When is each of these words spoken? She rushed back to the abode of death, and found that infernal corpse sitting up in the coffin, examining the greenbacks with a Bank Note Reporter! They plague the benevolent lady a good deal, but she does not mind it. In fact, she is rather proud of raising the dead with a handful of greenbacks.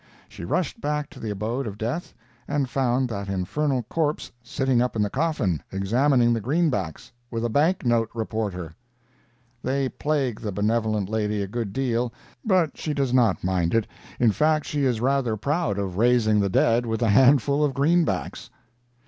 She 0.27 0.43
rushed 0.43 0.81
back 0.81 1.11
to 1.11 1.19
the 1.19 1.29
abode 1.29 1.67
of 1.67 1.77
death, 1.77 2.15
and 2.47 2.67
found 2.67 3.07
that 3.09 3.29
infernal 3.29 3.83
corpse 3.83 4.31
sitting 4.41 4.81
up 4.81 4.95
in 4.95 5.03
the 5.03 5.11
coffin, 5.11 5.61
examining 5.71 6.33
the 6.33 6.41
greenbacks 6.41 7.11
with 7.29 7.45
a 7.45 7.49
Bank 7.49 7.85
Note 7.85 8.09
Reporter! 8.15 8.73
They 9.61 9.89
plague 9.89 10.41
the 10.41 10.51
benevolent 10.51 11.07
lady 11.07 11.43
a 11.43 11.47
good 11.47 11.71
deal, 11.71 12.11
but 12.43 12.77
she 12.77 12.95
does 12.95 13.13
not 13.13 13.43
mind 13.43 13.75
it. 13.75 13.85
In 14.19 14.31
fact, 14.31 14.65
she 14.65 14.85
is 14.85 14.99
rather 15.01 15.37
proud 15.37 15.77
of 15.77 15.97
raising 15.97 16.39
the 16.39 16.49
dead 16.49 16.87
with 16.87 17.03
a 17.03 17.09
handful 17.09 17.63
of 17.63 17.75
greenbacks. 17.75 18.49